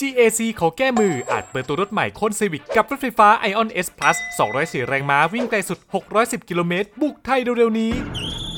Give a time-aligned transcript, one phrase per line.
[0.00, 4.16] GAC ขอแก้มืออาจเปิดตัวรถใหม่โค่น Civic กับรถไฟฟ้า AION S Plus
[4.52, 5.78] 204 แรงม้าวิ่งไกลสุด
[6.14, 7.92] 610 กิโลเมตร บุกไทยเร็วๆนี้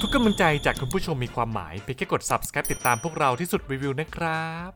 [0.01, 4.71] ทุกกำลังใจจากคุณผู้ชมมีความหมาย เพียงแค่กด subscribe ติดตามพวกเราที่สุดรีวิวนะครับ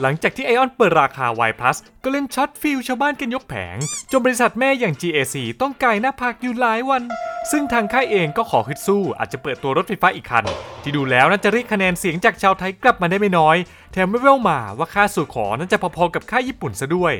[0.00, 3.76] หลังจากที่ AION เปิดราคา Y Plus ก็เล่นช็อต feel ชาวบ้านกันยกแผง
[4.10, 7.02] จนบริษัทแม่อย่าง GAC ต้องก่ายหน้าผากอยู่หลายวัน
[7.50, 10.44] ซึ่งทางค่ายเองก็ขอฮึดสู้อาจจะเปิดตัวรถไฟฟ้าอีกคัน
[10.82, 13.56] ที่ดูแล้วน่าจะเรียกคะแนนเสียงจากชาวไทยกลับมาได้ไม่น้อย
[13.92, 17.12] แถมไม่แว่วมาว่าค่าสู่ขอนั้นจะพอๆกับค่ายญี่ปุ่นซะด้วย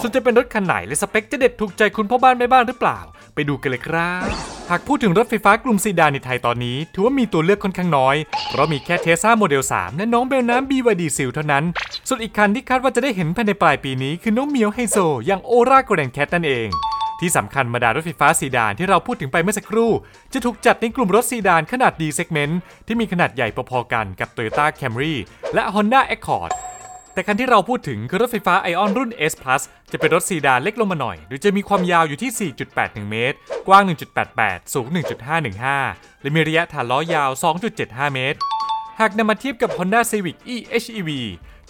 [0.00, 2.98] ส่วนจะเป็นรถคันไหนและสเปคจะเด็ดถูกใจคุณพ่อบ้านแม่บ้านหรือเปล่า
[3.34, 4.26] ไปดูกันเลยครับ
[4.70, 8.16] หากพูดถึงรถไฟฟ้ากลุ่มซีดานในไทยตอนนี้ ถือว่ามีตัวเลือกค่อนข้างน้อย
[8.48, 11.64] เพราะมีแค่เทส l a โมเดล 3 และน้องเบลน้ำ BYD ซิลเท่านั้น
[12.08, 16.68] ส่วนอีกคันที่คาดว่าจะได้เห็นภายในปลายปีนี้คือน้องเมียวไฮโซอย่างโอราโกแดนแคทนั่นเอง
[17.22, 19.90] ที่สำคัญมาดารถไฟฟ้าซีดานที่เราพูดถึงไปเมื่อสักครู่
[20.32, 22.54] จะถูกจัดในกลุ่มรถซีดานขนาด D segment
[22.86, 25.14] ที่มีขนาดใหญ่พอๆกันกับ Toyota Camry
[25.54, 26.52] และ Honda Accord
[27.14, 33.36] แต่คันที่เราพูดถึงคือรถไฟฟ้าไอออนรุ่น S Plus จะเป็นรถซีดานเล็กลงมาหน่อย โดยจะมีความยาวอยู่ที่ 4.81 เมตร
[33.68, 33.82] กว้าง
[34.28, 34.86] 1.88 สูง
[35.54, 37.30] 1.515 และมีระยะฐานล้อยาว
[37.72, 38.38] 2.75 เมตร
[39.00, 41.10] หากนำมาเทียบกับ Honda Civic e-HEV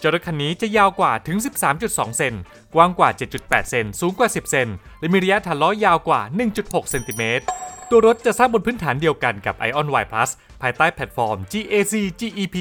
[0.03, 1.37] เจ้ารถคันนี้จะยาวกว่าถึง
[1.77, 2.33] 13.2 เซน
[2.75, 3.09] กว้างกว่า
[3.39, 4.67] 7.8 เซน สูงกว่า 10 เซน
[4.99, 6.21] และมีระยะฐานล้อยาวกว่า
[6.55, 7.45] 1.6 เซนติเมตร
[7.89, 10.29] ตัวรถจะสร้างบนพื้นฐานเดียวกันกับ AION Y Plus
[10.61, 12.55] ภายใต้แพลตฟอร์ม GAC GEP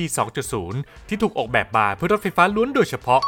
[0.52, 3.20] 2.0 ที่ถูกออกแบบมาเพื่อรถไฟฟ้าล้วนโดยเฉพาะ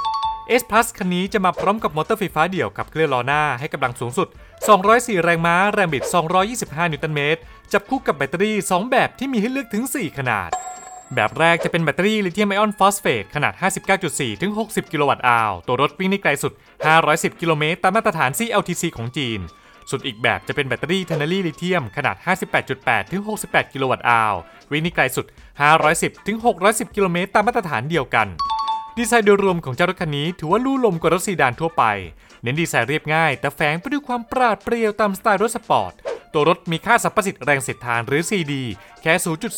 [0.60, 4.28] S Plus คันนี้จะมาพร้อมกับมอเตอร์ไฟฟ้าเดี่ยวขับเคลื่อนล้อหน้าให้กำลังสูงสุด
[4.76, 6.04] 204 แรงม้า แรงบิด
[6.48, 7.40] 225 นิวตันเมตร
[7.72, 10.50] จับคู่กับแบตเตอรี่ 2 แบบที่มีให้เลือกถึง 4 ขนาด
[11.14, 13.52] แบบแรกจะเป็นแบตเตอรี่ lithium iron phosphate ขนาด
[13.96, 16.52] 59.4 ถึง 60 กิโลวัตต์อาวร์ตัวรถวิ่งได้ไกลสุด
[16.96, 19.40] 510 กิโลเมตรตามมาตรฐาน CLTC ของจีน
[19.90, 22.16] ส่วนอีกแบบจะเป็นแบตเตอรี่ ternary lithium ขนาด
[22.64, 24.34] 58.8 ถึง 68 กิโลวัตต์อาวร์
[24.70, 25.26] วิ่งได้ไกลสุด
[25.76, 28.28] 510 ถึง 610 กิโลเมตรตามมาตรฐานเดียวกัน
[28.98, 31.84] ดีไซน์โดยรวมของเจ้ารถคันนี้ถือว่าลู่ลมกว่ารถซีดานทั่วไป
[32.42, 35.92] เน้นดีไซน์เรียบง่าย แต่แฝงไปด้วยความปราดเปรียวตามสไตล์รถสปอร์ต
[36.34, 38.52] ตัวรถมีค่าสัมประสิทธิ์แรงเสียดทานหรือ CD
[39.02, 39.12] แค่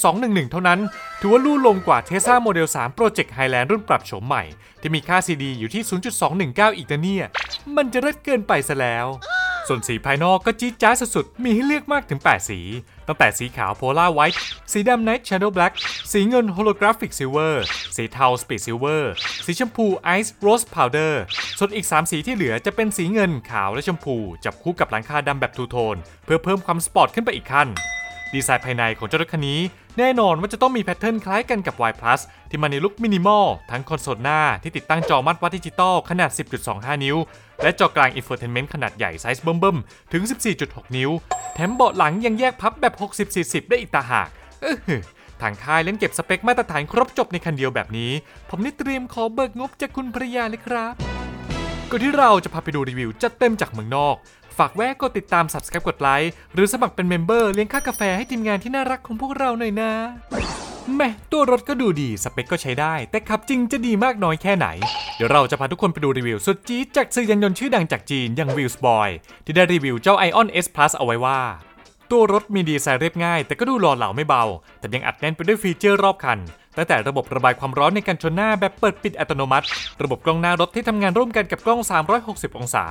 [0.05, 0.81] 0.211 เท่านั้น
[1.21, 4.43] ถือว่าลู่ลมกว่า Tesla Model 3 Project Highland รุ่นปรับโฉมใหม่
[4.81, 5.83] ที่มีค่า CD อยู่ที่
[6.31, 7.27] 0.219 อีกนะเนี่ย
[7.77, 9.07] มันจะเลิศเกินไปซะแล้ว
[9.69, 12.61] ส่วนสีภายนอกก็จี๊ดจ้าสุดๆ มีให้เลือกมากถึง 8 สี
[13.07, 14.41] ตั้งแต่สีขาว Polar White
[14.73, 15.75] สีดำ Night Shadow Black
[16.13, 17.65] สีเงิน Holographic Silver
[17.97, 19.13] สีเทา Speed Silver
[19.47, 21.23] สีชมพู Ice Rose Powder
[21.59, 27.69] ส่วนอีก 3 สีที่เหลือจะเป็นสีเงินขาวและชมพู จับคู่กับหลังคาดำแบบ two-tone เพื่อเพิ่มความสปอร์ตขึ้นไปอีกขั้น
[28.35, 29.61] ดีไซน์ภายในของเจ้ารถคันนี้
[29.99, 32.21] แน่นอนว่าจะต้องมี pattern คล้ายกันกับ Y Plus
[32.51, 36.31] ที่มาใน look minimal ทั้งคอนโซลหน้าที่ติดตั้งจอมาตรวัดดิจิตอลขนาด
[36.67, 37.17] 10.25 นิ้ว
[37.63, 40.23] และจอกลาง infotainment ขนาดใหญ่ไซส์เบิ่มๆถึง
[40.59, 41.11] 14.6 นิ้ว
[41.55, 42.95] แถมเบาะหลังยังแยกพับแบบ
[43.33, 44.29] 60-40 ได้อีกตาหาก
[44.63, 44.77] เออ
[45.43, 48.13] ทางค่ายเล่นเก็บสเปคมาตรฐานครบจบในคันเดียวแบบนี้
[48.51, 50.95] ผมนี่เตรียมขอเบิกงบจากคุณภรรยาเลยครับ
[51.91, 54.17] ก่อนที่เราจะพาไปดูรีวิวจัดเต็มจากเมืองนอก
[54.59, 59.91] ฝากแวะกดติดตาม subscribe กดไลค์หรือสมัครเป็น member เลี้ยงค่ากาแฟให้ทีมงานที่น่ารักของพวกเราหน่อยนะ
[60.97, 64.67] แม่ตัวรถก็ดูดีสเปคก็ใช้ได้ แต่ขับจริงจะดีมากน้อยแค่ไหน
[65.17, 69.09] เดี๋ยวเราจะพาทุกคนไปดูรีวิวสุดจี๊ดจากสื่อยานยนต์ชื่อดังจากจีนอย่าง w h e e l s Boy
[69.45, 71.41] ที่ได้รีวิวเจ้า AION S Plus เอาไว้ว่า
[72.11, 74.45] ตัวรถมีดีไซน์เรียบง่าย แต่ก็ดูหล่อเหลาไม่เบา
[74.79, 76.39] แต่ยังอัดแน่นไปด้วยฟีเจอร์รอบคัน
[76.77, 79.67] ตั้งแต่ระบบระบายความร้อนในกระจังหน้าแบบเปิดปิดอัตโนมัติ
[80.03, 81.81] ระบบกล้องหน้ารถที่ทำงานร่วมกันกับกล้อง
[82.21, 82.85] 360 องศา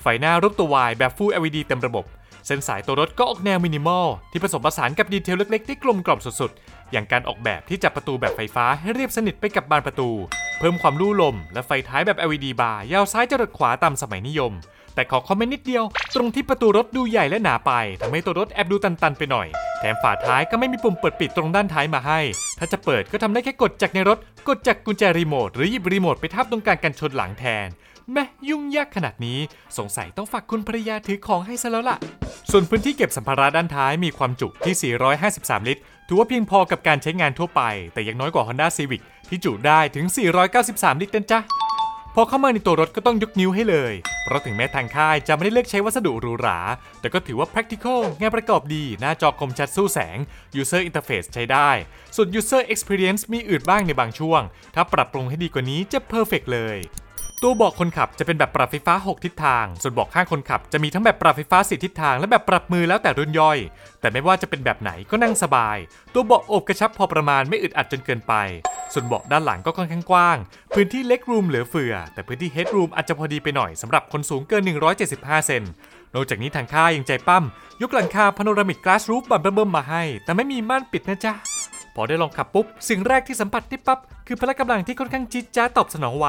[0.00, 2.04] ไฟหน้ารูปตัว Y แบบ Full LED เต็มระบบ
[2.46, 10.10] เส้นสายตัวรถก็ออกแนวมินิมอล ที่ผสมผสานกับ detail เล็กๆ ที่กลมกล่อมสุดๆ อย่างการออกแบบที่จับประตูแบบไฟฟ้าให้เรียบสนิทไปกับบานประตู
[10.58, 14.52] เพิ่มความลู่ลม และไฟท้ายแบบ LED บาร์ยาวซ้ายจรดขวาตามสมัยนิยม
[14.94, 15.84] แต่ขอคอมเมนต์นิดเดียว
[16.14, 19.48] ตรงที่ประตูรถดูใหญ่และหนาไปทำให้ตัวรถแอบดูตันๆไปหน่อย
[19.78, 22.20] แถมฝาท้ายก็ไม่มีปุ่มเปิดปิดตรงด้านท้ายมาให้
[22.58, 24.18] ถ้าจะเปิดก็ทำได้แค่กดจากในรถ
[24.48, 27.68] กดจากกุญแจรีโมทหรือหยิบรีโมทไปทับตรงกลางกันชนหลังแทน
[28.12, 29.38] แม่ยุ่งยากขนาดนี้
[29.78, 31.96] สงสัยต้องฝากคุณภรรยาถือของให้ซะแล้วล่ะ
[32.50, 34.94] ส่วนพื้นที่เก็บสัมภาระด้านท้ายมีความจุที่
[35.26, 37.62] 453 ลิตร ถือว่าเพียงพอกับการใช้งานทั่วไป
[37.92, 40.06] แต่ยังน้อยกว่า Honda Civic ที่จุได้ถึง
[40.54, 41.40] 493 ลิตรนะจ๊ะ
[42.14, 43.94] พอเข้ามาในตัวรถก็ต้องยกนิ้วให้เลย
[44.24, 46.60] เพราะถึงแม้ทางค่ายจะไม่ได้เลือกใช้วัสดุหรูหรา
[47.00, 50.18] แต่ก็ถือว่า practical งานประกอบดี หน้าจอคมชัดสู้แสง
[50.60, 51.70] user interface ใช้ได้
[52.16, 54.42] ส่วน user experience มีอืดบ้างในบางช่วง
[54.74, 56.76] ถ้าปรับปรุงให้ดีกว่านี้จะ perfect เลย
[57.42, 63.58] ตัวบาะคนขับจะเป็นแบบปรับไฟฟ้า 6 ทิศทาง ส่วนบาะข้างคนขับจะมีทั้งแบบปรับไฟฟ้า4ทิศทาง และแบบปรับมือแล้วแต่รุ่นย่อย
[64.00, 65.76] แต่ไม่ว่าจะเป็นแบบไหนก็นั่งสบาย
[66.12, 68.34] ตัวเบาะอบกระชับพอประมาณไม่อึดอัดจนเกินไป
[68.92, 70.36] ส่วนเบาะด้านหลังก็ค่อนข้างกว้าง
[70.74, 74.62] พื้นที่เล็กรูมเหลือเฟือ แต่พื้นที่เฮดรูมอาจจะพอดีไปหน่อยสำหรับคนสูงเกิน
[75.04, 75.62] 175 เซน
[76.14, 77.44] นอกจากนี้ทางค่ายยังใจปั้ม
[77.82, 81.34] ยกหลังคาพาโนรามิกกลาสรูฟแบบเบิ่มมาให้ แต่ไม่มีม่านปิดนะจ๊ะ
[81.98, 86.26] พพอได้ลองขับปุ๊บ สิ่งแรกที่สัมผัสได้ปั๊บ คือพละกำลังที่ค่อนข้างจิ๊ดจ้าดตอบสนองไว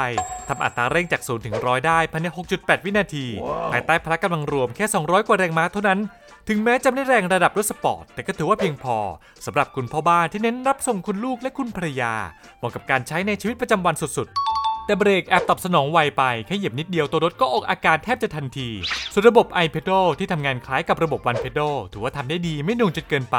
[0.47, 3.25] ทำอัตราเร่งจาก0ถึงร้อยได้ภายใน 6.8 วินาที
[3.71, 5.99] ภายใต้พละกำลังรวมแค่ 200 กว่าแรงม้าเท่านั้น
[6.47, 8.97] ถึงแม้จะไม่ได้แรงระดับรถสปอร์ต แต่ก็ถือว่าเพียงพอ
[9.45, 12.13] สำหรับคุณพ่อบ้านที่เน้นรับส่งคุณลูกและคุณภรรยา
[12.57, 14.58] เหมาะกับการใช้ในชีวิตประจำวันสุดๆ
[14.89, 18.69] แต่เบรกแอบตอบสนองไวไป แค่เหยียบนิดเดียวตัวรถก็ออกอาการแทบจะทันที
[19.13, 23.37] ส่วนระบบ i p e d a l ที่ทำงานคล้ายกับระบบ One Pedal ถือว่าทำได้ดีไม่หน่วงจนเกินไป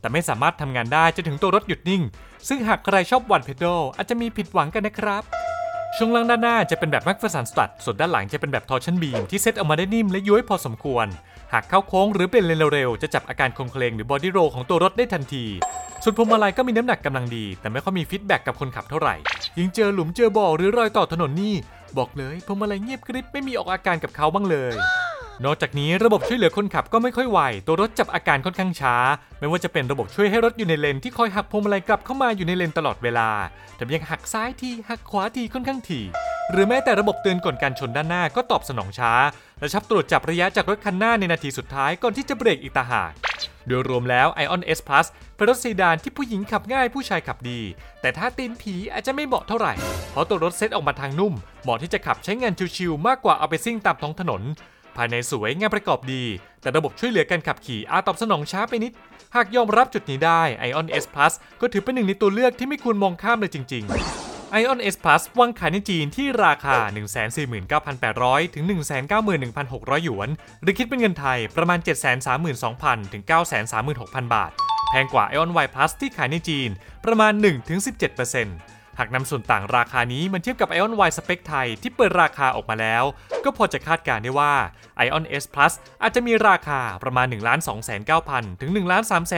[0.00, 2.02] แต่ไม่สามารถทำงานได้จนถึงตัวรถหยุดนิ่ง
[2.48, 5.49] ซึ่งหากใครชอบ One Pedal อาจจะมีผิดหวังกันนะครับ
[5.96, 11.06] ช่วงล่างด้านหน้าจะเป็นแบบ MacPherson strut ส่วนด้านหลังจะเป็นแบบ torsion beam ที่เซตออกมาได้นิ่มและย้วยพอสมควร
[11.52, 15.44] หากเข้าโค้งหรือเปลี่ยนเลนเร็วๆจะจับอาการโคลงเคลงหรือ body roll ของตัวรถได้ทันที
[16.02, 19.14] ส่วนพวงมาลัยก็มีน้ำหนักกำลังดี แต่ไม่ค่อยมี feedback กับคนขับเท่าไหร่
[19.58, 21.54] ยิ่งเจอหลุมเจอบ่อหรือรอยต่อถนนนี่
[21.98, 24.74] บอกเลยพวงมาลัยเงียบกริบไม่มีออกอาการกับเขาบ้างเลย
[25.44, 28.94] นอกจากนี้ระบบช่วยเหลือคนขับก็ไม่ค่อยไว ตัวรถจับอาการค่อนข้างช้า
[29.38, 33.28] ไม่ว่าจะเป็นระบบช่วยให้รถอยู่ในเลนที่คอยหักพวงมาลัยกลับเข้ามาอยู่ในเลนตลอดเวลา
[33.76, 36.04] แถมยังหักซ้ายทีหักขวาทีค่อนข้างถี่
[36.50, 39.12] หรือแม้แต่ระบบเตือนก่อนการชนด้านหน้าก็ตอบสนองช้า
[39.60, 43.12] และชอบตรวจจับระยะจากรถคันหน้าในนาทีสุดท้ายก่อนที่จะเบรกอีกต่างหาก
[43.66, 45.06] โดยรวมแล้ว Ion S Plus
[45.36, 47.60] เป็นรถซีดานที่ผู้หญิงขับง่ายผู้ชายขับดี
[48.00, 49.74] แต่ถ้าตีนผีอาจจะไม่เหมาะเท่าไหร่
[50.10, 56.24] เพราะตัวรถเซตออกมาทางนุ่ม เหมาะที่จะขับใช้งานชิวๆมากกว่าเอาไปซิ่งตามท้องถนนายในสวยงานประกอบดี
[56.60, 58.92] แต่ระบบช่วยเหลือการขับขี่อาจตอบสนองช้าไปนิด
[59.34, 66.76] หากยอมรับจุดนี้ได้ Ion S Plus ก็ถือเป็นหนึ่งในตัวเลือกที่ไม่ควรมองข้ามเลยจริง ๆ Ion S Plus วางขายในจีนที่ราคา
[67.66, 68.64] 149,800 ถึง
[69.34, 70.28] 191,600 หยวน
[70.62, 71.78] หรือคิดเป็นเงินไทยประมาณ
[72.46, 73.22] 732,000 ถึง
[73.78, 74.50] 936,000 บาท
[74.90, 76.70] แพงกว่า Ion Y Plus ที่ขายในจีน
[77.04, 83.04] ประมาณ 1-17%หากนำส่วนต่างราคานี้มันเทียบกับ Ion Y สเปคไทยที่เปิดราคาออกมาแล้ว
[83.44, 84.54] ก็พอจะคาดการณ์ได้ว่า
[85.06, 88.70] Ion S Plus อาจจะมีราคาประมาณ 1 2 9 0 0 0 ถึง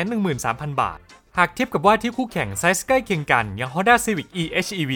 [0.07, 0.99] 1,313,000 บาท
[1.39, 4.93] หากเทียบกับว่าที่คู่แข่งไซส์ใกล้เคียงกันอย่าง Honda Civic e-HEV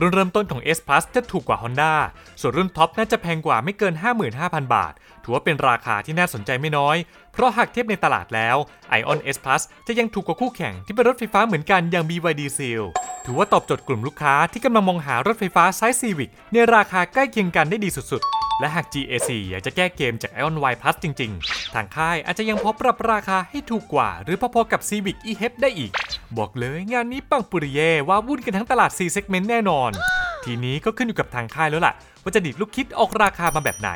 [0.00, 1.92] รุ่นเริ่มต้นของ S Plus จะถูกกว่า Honda
[2.40, 3.94] ส่วนรุ่นท็อปน่าจะแพงกว่าไม่เกิน
[4.34, 4.92] 55,000 บาท
[5.22, 6.96] ถือว่าเป็นราคาที่น่าสนใจไม่น้อย
[7.32, 8.56] เพราะหากเทียบในตลาดแล้ว
[8.98, 12.84] AION S Plus จะยังถูกกว่าคู่แข่งที่เป็นรถไฟฟ้าเหมือนกันอย่าง BYD Seal
[13.24, 25.52] ถือว่าตอบโจทย์กลุ่มลูกค้าที่กำลังมองหารถไฟฟ้าไซส์ Civic ในราคาใกล้เคียงกันได้ดีสุดๆ และหาก GAC อยากจะแก้เกมจาก AION Y Plus จริง ๆ ทางค่ายอาจจะยังพอปรับราคาให้ถูกกว่า หรือพอๆกับ Civic e-HEV
[25.62, 25.92] ได้อีก
[26.38, 29.90] บอกเลยงานนี้ปังปุริเย่ว่าวุ่นกันทั้งตลาด4 segment แน่นอน
[30.44, 33.90] ทีนี้ก็ขึ้นอยู่กับทางค่ายแล้วล่ะ ว่าจะดีดลูกคิดออกราคามาแบบไหน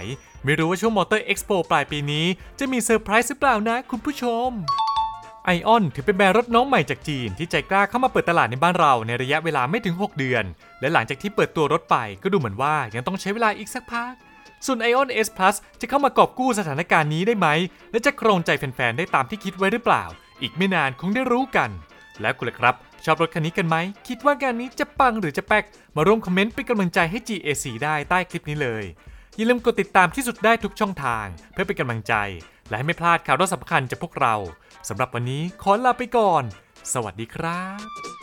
[0.45, 2.27] ไม่รู้ว่าช่วงมอเตอร์เอ็กซ์โปปลายปีนี้
[2.59, 4.51] จะมีเซอร์ไพรส์หรือเปล่านะ คุณผู้ชม
[5.45, 10.45] AION ถือเป็นแบรนด์รถน้องใหม่จากจีนที่ใจกล้าเข้ามาเปิดตลาดในบ้านเราในระยะเวลาไม่ถึง 6 เดือน
[10.81, 14.13] และหลังจากที่เปิดตัวรถไปก็ดูเหมือนว่ายังต้องใช้เวลาอีกสักพัก
[14.65, 17.49] ส่วน AION S Plus จะเข้ามากอบกู้สถานการณ์นี้ได้ไหม
[17.91, 20.05] และจะครองใจแฟนๆ ได้ตามที่คิดไว้หรือเปล่า
[20.43, 21.71] อีกไม่นานคงได้รู้กัน
[22.21, 22.75] แล้วคุณล่ะครับ
[23.05, 23.77] ชอบรถคันนี้กันไหม
[24.09, 25.65] คิดว่างานนี้จะปังหรือจะแป๊ก
[25.97, 28.85] มาร่วมคอมเมนต์เป็นกำลังใจให้ GAC ได้ใต้คลิปนี้เลย
[29.37, 32.15] อย่าลืมกดติดตามที่สุดได้ทุกช่องทาง เพื่อเป็นกำลังใจ
[32.69, 34.35] และให้ไม่พลาดข่าวสำคัญจากพวกเรา
[34.89, 36.45] สำหรับวันนี้ขอลาไปก่อน
[36.93, 38.16] สวัสดีครับ